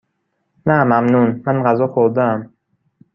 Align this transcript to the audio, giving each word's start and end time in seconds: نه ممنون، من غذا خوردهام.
نه 0.67 0.75
ممنون، 0.91 1.29
من 1.45 1.57
غذا 1.65 1.87
خوردهام. 1.93 2.39